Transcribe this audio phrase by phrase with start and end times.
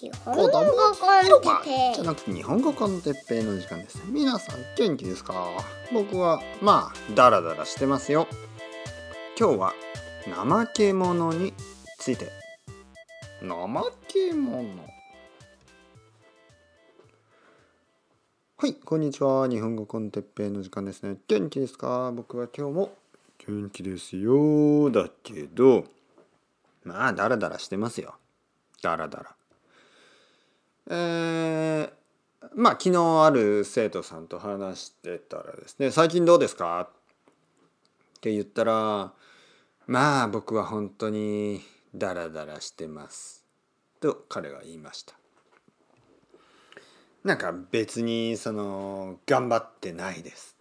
[0.00, 0.62] 日本語コン
[1.64, 5.34] テじゃなくて日本語コンテッペイの時間です皆さん元気ですか？
[5.92, 8.28] 僕はまあダラダラしてますよ。
[9.36, 9.74] 今日は
[10.32, 11.52] 怠け者に
[11.98, 12.30] ついて。
[13.42, 14.84] 怠け者
[18.58, 19.48] はいこんにちは。
[19.48, 21.16] 日本語コンテッペイの時間ですね。
[21.26, 22.12] 元気ですか？
[22.14, 22.92] 僕は今日も
[23.44, 24.92] 元気ですよ。
[24.92, 25.86] だけど
[26.84, 28.14] まあダラダラしてますよ。
[28.80, 29.34] ダラダラ。
[30.90, 39.12] えー、まあ昨日ある生徒さんと話してたらですね「最近どうですか?」って言ったら
[39.86, 41.60] 「まあ僕は本当に
[41.94, 43.44] ダラダラしてます」
[44.00, 45.14] と彼は言いました。
[47.24, 50.56] なんか別にその頑張ってないです。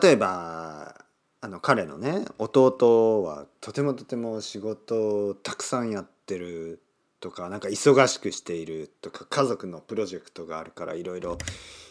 [0.00, 1.04] 例えば
[1.42, 6.80] あの彼のね弟はとてもとても仕事をたくさんやってる
[7.22, 11.38] とかなんか忙しくしているとか家族のプロジェクトがあるからいろいろ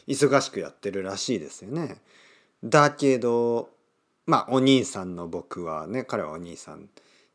[0.08, 1.96] 忙しくやってるらしいですよね。
[2.64, 3.70] だけど
[4.26, 6.90] まあお兄さんの僕はね彼はお兄さん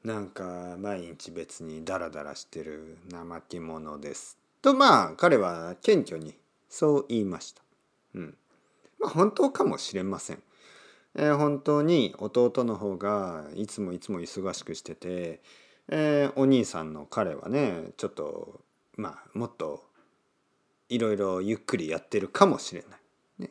[0.05, 6.35] なんか毎日別にダラダラしてる怠け者ですとまあ彼は謙虚に
[6.69, 7.63] そう言いました。
[8.15, 8.35] うん。
[9.01, 10.43] まあ本当かもしれません。
[11.15, 15.41] えー、本当に弟の方がいつもいつも忙しくしてて
[15.89, 18.61] えー、お兄さんの彼はねちょっと
[18.97, 19.85] まあもっと
[20.89, 23.01] いろいろゆっくりやってるかもしれない。
[23.39, 23.51] ね、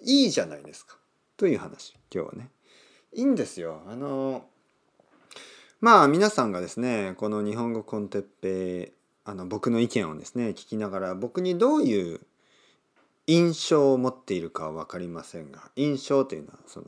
[0.00, 0.96] いいじゃないですか
[1.36, 2.50] という話今日はね。
[3.14, 3.82] いいんですよ。
[3.86, 4.44] あの
[5.80, 8.92] まあ皆さんがですねこの日本語コンテッペ
[9.24, 12.20] あの僕の意見をですね聞きながら僕にどういう
[13.26, 16.86] 印象を持っているかは分かりませんが印象というのはその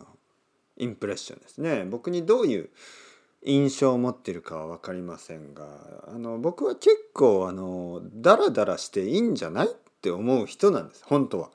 [0.76, 2.70] インプレッションですね僕にどういう
[3.44, 5.64] 印象を持ってるかは分かりませんが
[6.08, 11.50] あの僕は結構あのダラダラしていいんじゃないって思う人なんです本当は。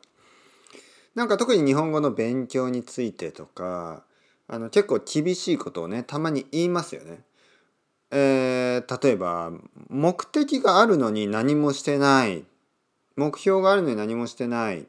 [1.16, 4.04] なんか特に日本語の勉強についてとか
[4.48, 7.20] あの結構厳しいことをねたまに言いますよね。
[8.12, 9.52] えー、例えば
[9.90, 12.44] 目的があるのに何もしてない
[13.16, 14.88] 目標があるのに何もしてない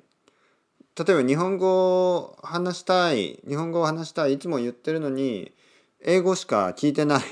[0.96, 5.52] 例えば日本語を話したい日本語を話したいいつも言ってるのに
[6.02, 7.22] 英語しか聞いてない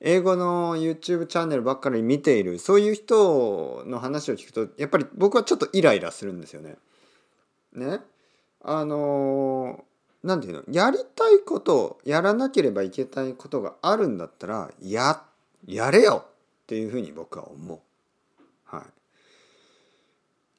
[0.00, 6.76] 英語の YouTube チャンネルばっかり見ているそういう人の話を聞くとやっぱり僕はちょっとイライラするんですよね。
[7.72, 8.00] ね？
[8.62, 9.84] あの
[10.22, 10.74] 何て言うの？
[10.74, 15.22] やりたいことやらなければいけないことがあるんだったらや
[15.66, 16.30] やれよっ
[16.66, 17.80] ていうふうに僕は思う。
[18.64, 18.84] は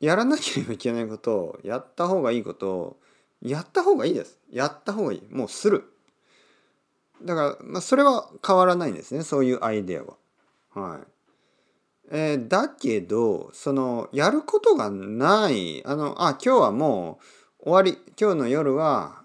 [0.01, 0.06] い。
[0.06, 2.97] やらなければいけないことをやった方がいいことを
[3.41, 4.38] やった方がいいです。
[4.51, 5.23] やった方がいい。
[5.29, 5.91] もうする。
[7.23, 10.16] だから、まあ、それは変わらないんですねそういうアイデアは。
[10.89, 11.01] はい
[12.09, 17.19] えー、だけどそのやることがないあのあ今日はも
[17.59, 19.23] う終わり今日の夜は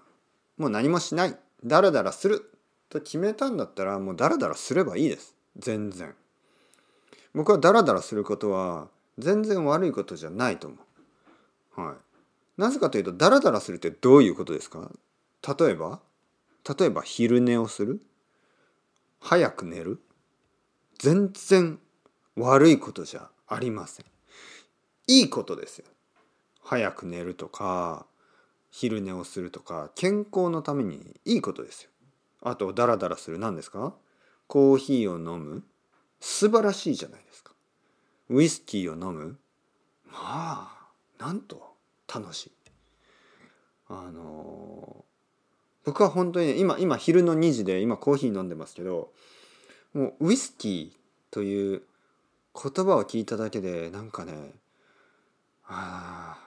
[0.57, 2.51] もう何もしないダラダラする
[2.89, 6.13] と決めたんだったらもうダラダラすればいいです全然。
[7.33, 10.77] 僕はダラダラすることは全然悪いことじゃないと思
[11.77, 11.81] う。
[11.81, 11.95] はい。
[12.57, 14.91] なぜかというとダラダラするってどういうことですか？
[15.57, 15.99] 例えば
[16.67, 18.01] 例えば昼寝をする？
[19.19, 20.01] 早く寝る？
[20.99, 21.79] 全然
[22.35, 24.05] 悪いことじゃありません。
[25.07, 25.85] いいことですよ。
[26.61, 28.05] 早く寝るとか
[28.71, 31.89] 昼寝をするとか健康のためにいいことですよ。
[32.41, 33.93] あとダラダラする何ですか？
[34.47, 35.63] コーヒーを飲む
[36.19, 37.53] 素晴らしいじゃないですか。
[38.29, 39.37] ウイスキーを飲む
[40.05, 40.87] まあ
[41.19, 41.75] なんと
[42.13, 42.51] 楽しい。
[43.89, 44.92] あの
[45.85, 49.11] 僕は本当にね今今昼の2時で今コーヒー飲んでますけど
[49.93, 51.83] もうウイスキーという
[52.55, 54.51] 言葉を聞いただけでなんかね
[55.67, 56.37] あ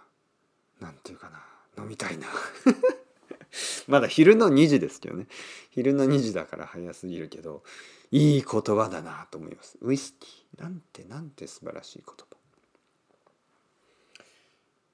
[0.80, 2.26] なんていうかな飲みたいな。
[3.88, 5.26] まだ昼の2時ですけどね。
[5.70, 7.62] 昼の2時だから早すぎるけど
[8.10, 9.78] いい言葉だなと思います。
[9.80, 10.62] ウイスキー。
[10.62, 12.26] なんてなんて素晴らしい言葉。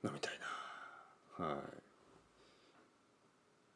[0.04, 0.38] 飲みたい
[1.38, 1.46] な。
[1.46, 1.58] はい。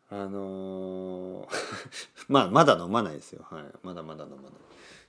[0.09, 1.49] あのー、
[2.29, 3.45] まあまだ飲まないですよ。
[3.51, 3.65] はい。
[3.83, 4.53] まだまだ飲まない。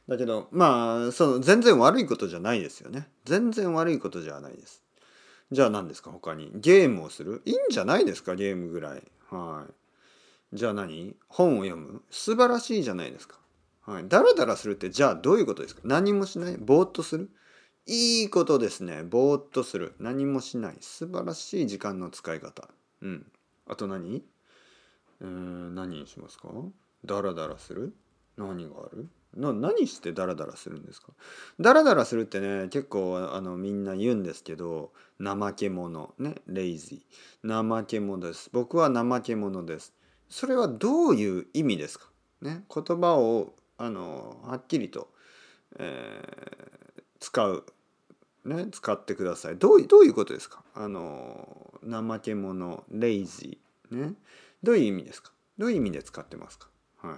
[0.08, 3.10] だけどまあその全然悪いことじゃないですよね。
[3.26, 4.82] 全然悪いことじゃないです。
[5.52, 6.12] じゃあ何ですか？
[6.12, 6.52] 他に。
[6.56, 7.42] ゲームをする？
[7.46, 8.36] いいんじゃないですか？
[8.36, 9.04] ゲームぐらい。
[9.30, 9.74] はい。
[10.54, 11.16] じゃあ何？
[11.28, 12.02] 本を読む？
[12.10, 13.38] 素晴らしいじゃないですか。
[13.86, 14.08] はい。
[14.08, 15.82] ダラダラするってじゃあどういうことですか？
[15.84, 16.58] 何もしない？
[16.58, 17.30] ぼーっとする？
[17.86, 19.04] いいことですね。
[19.04, 19.94] ぼーっとする。
[20.00, 20.78] 何もしない。
[20.82, 22.68] 素晴らしい時間の使い方。
[23.02, 23.32] うん。
[23.68, 24.26] あと何？
[25.22, 26.50] えー、何にしますか？
[27.06, 27.94] ダラダラする？
[28.38, 29.10] 何がある？
[29.36, 31.08] な何してダラダラするんですか？
[31.60, 36.14] ダラダラするってね結構あのみんな言うんですけど怠け者。
[36.18, 37.06] ねレイジ。
[37.44, 38.50] ー怠け者です。
[38.52, 39.94] 僕は怠け者です。
[40.30, 42.10] それはどういう意味ですか？
[42.42, 45.10] ね言葉をあのはっきりと、
[45.78, 47.66] えー使う。
[48.46, 49.58] ね使ってください。
[49.58, 50.64] どういどういうことですか？
[50.74, 53.60] あの怠け者レイジ。
[53.92, 54.14] ーね。
[54.64, 55.32] どういう意味ですか？
[55.58, 56.68] どういう意味で使ってますか？
[57.02, 57.18] はい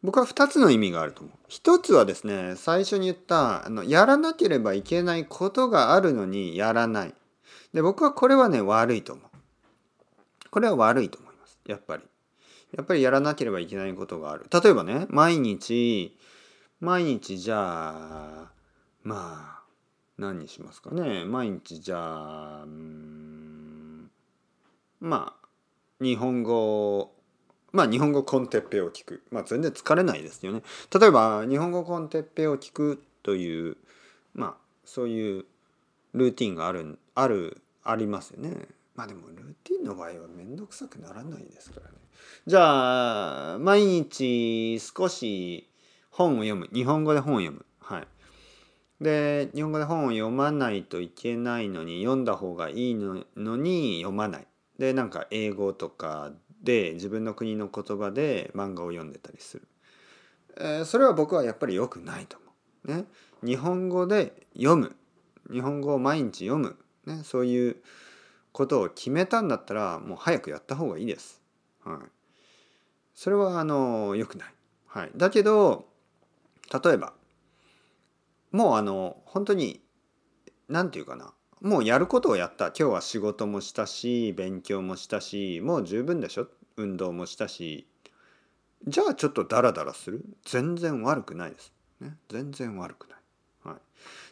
[0.00, 1.34] 僕は2つの意味があると思う。
[1.48, 7.14] 一つはですね最初に言ったあのやらなければいけないことがあるのにやらない。
[7.74, 9.24] で僕はこれはね悪いと思う。
[10.50, 12.04] これは悪いと思いますやっぱり。
[12.76, 14.46] やっぱりやらなければいけないことがある。
[14.52, 16.16] 例えばね毎日
[16.80, 18.52] 毎日じゃあ
[19.02, 19.62] まあ
[20.16, 21.24] 何にしますかね？
[21.24, 24.10] 毎日じゃあうん
[25.00, 25.37] まあ
[26.00, 27.12] 日本語
[27.72, 29.22] まあ日本語コンテッペを聞く。
[29.30, 30.62] まあ全然疲れないですよね。
[30.98, 33.76] 例えば日本語コンテッペを聞くという
[34.34, 34.54] まあ
[34.84, 35.44] そういう
[36.14, 38.68] ルーティンがあるあるありますよね。
[38.94, 41.98] まあでもルーティンの場合は面倒くさくならないですからね。
[42.46, 45.68] じゃあ毎日少し
[46.10, 47.66] 本を読む日本語で本を読む。
[47.80, 48.08] はい。
[49.00, 54.46] で日本語で本を読まないといけないのに読んだ方がいいののに読まない。
[54.78, 56.32] でなんか英語とか
[56.62, 59.68] で自分の国の言葉で漫画を読んでたりする、
[60.56, 62.48] えーそれは僕はやっぱり良くないと思う。
[62.98, 63.04] ね、
[63.44, 64.96] 日本語で読む。
[65.50, 66.76] 日本語を毎日読む、
[67.06, 67.76] ね、そういう
[68.52, 71.40] ことを決めたんだったらもう早くやった方がいいです。
[71.84, 71.98] はい、
[73.14, 74.54] それはあの良くない。
[74.86, 75.86] はい、だけど
[76.82, 77.12] 例えば
[78.52, 79.80] もうあの本当に
[80.68, 81.32] 何て言うかな。
[81.60, 82.66] もうやることをやった。
[82.66, 86.48] 今日は仕事もしたし勉強もしたしもう十分でしょ？
[86.76, 87.86] 運動もしたし。
[88.86, 90.24] じゃあちょっとダラダラする？
[90.44, 93.18] 全然悪くないです、ね、全然悪くない、
[93.64, 93.76] はい、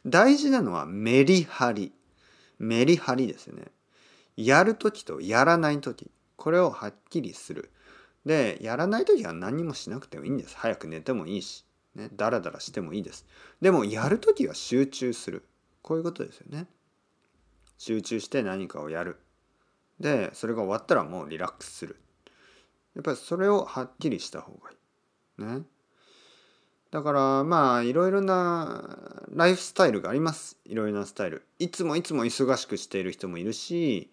[0.06, 1.92] 大事なのはメリハリ。
[2.58, 3.64] メリハリですね。
[4.36, 6.10] やる時とやらない時。
[6.36, 7.70] これをはっきりする。
[8.24, 10.56] でやらない時は何もしなくてもいいんです。
[10.56, 11.64] 早く寝てもいいし、
[11.96, 13.26] ね、ダラダラしてもいいです。
[13.60, 15.44] でもやる時は集中する。
[15.82, 16.66] こういうことですよね。
[17.78, 19.18] 集中して何かをやる。
[20.00, 21.96] でそれが終わったらもうリラックスする。
[22.94, 25.44] やっぱりそれをはっきりした方がいい。
[25.44, 25.64] ね。
[26.90, 30.56] だからまあいろいろなライフスタイルがあります。
[30.64, 31.44] いろいろなスタイル。
[31.58, 34.10] いつもいつも忙しくしている人もいるし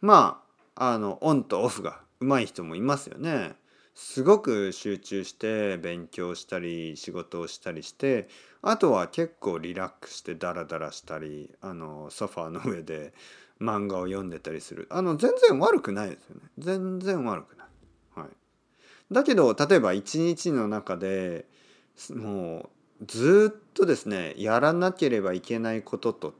[0.00, 0.42] ま
[0.74, 3.54] ああのオンとオフが上手い人もいますよね。
[3.94, 8.28] すごく集中して勉強したり仕事をしたりして
[8.60, 13.12] あとは結構リラックスしてダラダラしたりあのソファーの上で
[13.60, 14.88] 漫画を読んでたりする。
[14.90, 16.42] あの全然悪くないですよね。
[16.58, 17.68] 全然悪くない、
[18.16, 18.28] はい、
[19.12, 21.46] だけど例えば一日の中で
[22.10, 22.70] も
[23.00, 26.34] うずっとですねやらなければいけないことと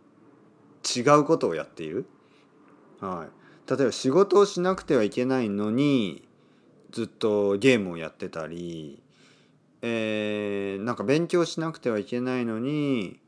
[0.84, 2.04] 違うことをやっている、
[2.98, 6.26] はい、例えば仕事をしなくてはいけないのに
[6.94, 9.02] ずっとゲームをやってたり、
[9.82, 13.18] えー、なんか勉強しなくてはいけないのに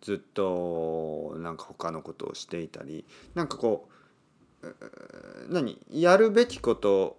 [0.00, 3.90] ずっとなんか他のことをしていたりなんかこ
[4.62, 7.18] う何やるべきこと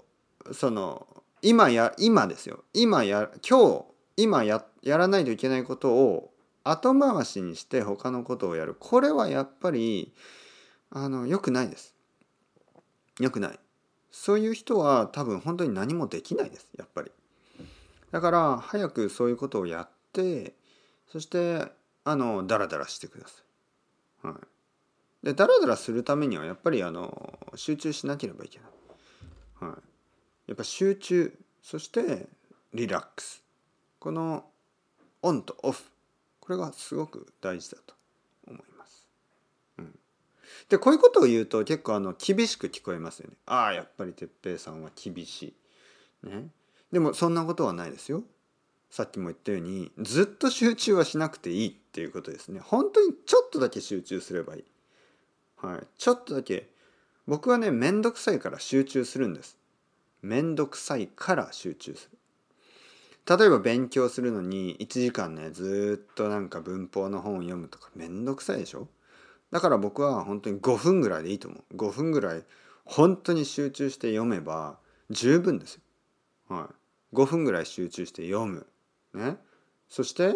[0.51, 1.05] その
[1.43, 2.63] 今や今ですよ。
[2.73, 3.85] 今や今日
[4.17, 6.33] 今ややらないといけないことを
[6.63, 8.75] 後回しにして他のことをやる。
[8.79, 10.13] これはやっぱり
[10.89, 11.93] あの良くないです。
[13.19, 13.59] 良くない。
[14.11, 17.11] そういう人は多分本当に何もできないですやっぱり。
[18.11, 20.53] だから早くそういうことをやって
[21.07, 21.65] そして
[22.03, 23.35] あのダラダラしてくださ
[24.25, 28.65] い、はい、でダラダラするためにはやっぱりあの集中しなければいけな
[29.65, 29.81] い、はい、
[30.47, 32.27] やっぱ集中そして
[32.73, 33.43] リラックス。
[33.99, 34.45] この
[35.21, 35.83] オンとオフ。
[36.39, 37.93] これがすごく大事だと。
[40.69, 43.35] でこういうことを言うと結構あの厳しく聞こえますよね。
[43.45, 45.53] ああやっぱり哲平さんは厳し
[46.23, 46.27] い。
[46.27, 46.47] ね、
[46.91, 48.23] でもそんなことはないですよ。
[48.89, 52.59] さっきも言ったようにずっと集中はしなくていいっていうことですね。
[52.59, 54.63] 本当にちょっとだけ集中すればいい。
[55.57, 56.69] はい、ちょっとだけ
[57.27, 59.57] 僕はねめんどくさいから集中するんです。
[60.21, 62.17] めんどくさいから集中する。
[63.37, 68.87] 例えば勉強するのに1時間ねずっとなんか文法の本を読むとかめんどくさいでしょ？
[69.51, 71.75] だから僕は本当に5分ぐらいでいいと思う。
[71.75, 72.43] 5分ぐらい
[72.85, 74.77] 本当に集中して読めば
[75.09, 75.81] 十分ですよ、
[76.55, 76.69] は
[77.13, 78.65] い、5分ぐらい集中して読む。
[79.13, 79.37] ね。
[79.89, 80.35] そして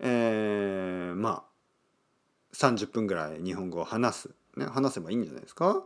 [0.00, 5.82] えー、まあ30分ぐらい日本語を話す、ね、話せばいいんじゃないですか。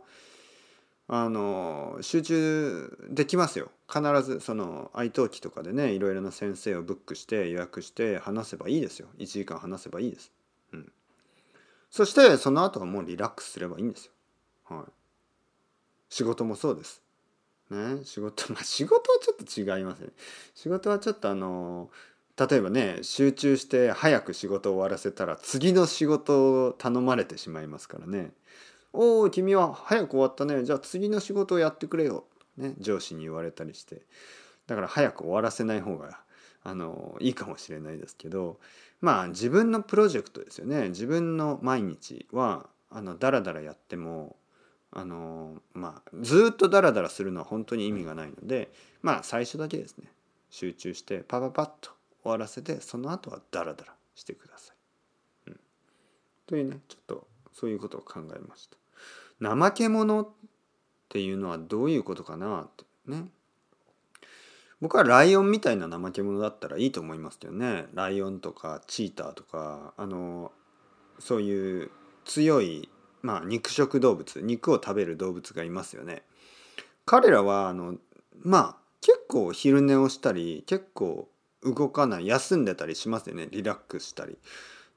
[1.07, 3.69] あの集中できますよ。
[3.91, 9.07] 必ずその愛登記とかでねいろいろな先生をブックして予約して話せばいいですよ。
[9.17, 10.31] 1時間話せばいいです、
[11.93, 14.13] そしてその後はもうリラックスすればいいんですよ。
[14.67, 14.91] はい。
[16.09, 17.03] 仕事もそうです。
[17.69, 18.03] ね。
[18.03, 20.09] 仕事 まあ仕事はちょっと違いますね。
[20.55, 21.91] 仕事はちょっとあの
[22.35, 28.33] 例えばね集中して早く仕事を終わらせたら次の仕事を頼まれてしまいますからね。
[28.91, 30.63] おお君は早く終わったね。
[30.63, 32.25] じゃあ次の仕事をやってくれよ、
[32.57, 34.01] ね、上司に言われたりして。
[34.65, 36.22] だから早く終わらせない方が
[36.63, 38.59] あのいいかもしれないですけど
[39.01, 44.35] まあ自分のプロジェクトですよね自分の毎日はあのダラダラやっても
[44.91, 50.05] あのまあずっとダラダラするのは本当に意味がないのでまあ最初だけですね
[50.49, 51.91] 集中してパパパッと
[52.21, 54.73] 終わらせてその後はダラダラしてくださ
[55.47, 55.49] い。
[55.49, 55.59] うん、
[56.45, 58.77] というねちょっとそういうことを考えました。
[59.41, 60.29] 怠け者っ
[61.09, 63.25] ていうのはどういうことかなってね
[64.83, 70.51] 僕はライオンみたいな怠け者だったらいいと思いますけどねライオンとかチーターとかあの
[71.19, 71.89] そういう
[72.25, 72.89] 強い、
[73.21, 76.23] まあ、肉食動物肉を食べる動物がいますよね。
[77.05, 77.95] 彼らはあの
[78.41, 81.29] まあ結構昼寝をしたり結構
[81.63, 84.37] 動かない休んでたりしますよねリラックスしたり。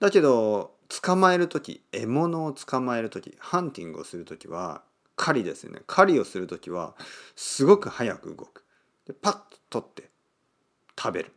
[0.01, 4.83] だけど捕まえる時獲物を捕まえる時ハンティングをする時は
[5.15, 6.97] 狩りですよね狩りをする時は
[7.37, 8.66] すごく早く動く
[9.07, 10.11] でパッと取って
[10.99, 11.33] 食べる。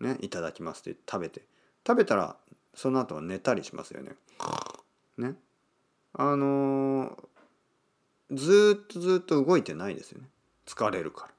[0.00, 1.42] ねいただきますって食べて。
[1.86, 2.36] 食べたら
[2.74, 4.12] その後は寝たりしますよね。
[5.16, 5.34] ね。
[6.12, 10.28] あのー、ずっとずっと動いてないですよね。
[10.66, 11.32] 疲れるから。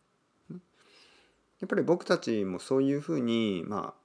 [1.60, 4.00] やっぱり僕たちもそういうふうにまあ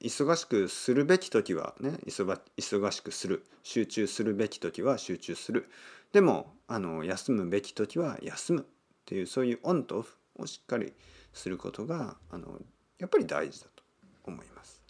[0.00, 3.44] 忙しくするべき時はね忙しくする。
[3.62, 5.68] 集中するべき時は集中する。
[6.12, 8.64] でもあの休むべき時は休むっ
[9.04, 10.92] ていうそういうオンとオフをしっかり
[11.32, 12.60] することがあの
[12.98, 13.82] やっぱり大事だと
[14.24, 14.82] 思います。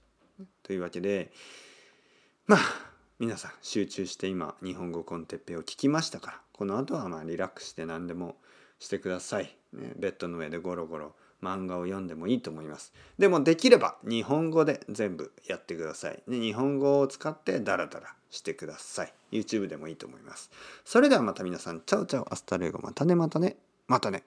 [0.63, 1.33] というわけで
[2.47, 2.61] まあ
[3.19, 8.37] 皆さん集中して今日本語コンテッペを聞きましたからこの後はまあリラックスして何でも
[8.79, 9.57] してください。
[9.73, 12.93] ね、ベッドの上でゴロゴロ漫画を読んでもいいと思います。
[13.19, 16.23] でもできれば日本語で全部やってください。
[16.27, 19.13] ね、日本語を使ってダラダラしてください。
[19.33, 20.51] YouTube でもいいと思います。
[20.85, 24.25] それではまた皆さん、チャオチャオ、アスタレゴ、またねまたね、またね。